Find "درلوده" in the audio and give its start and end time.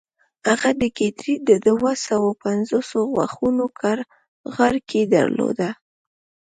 5.15-5.69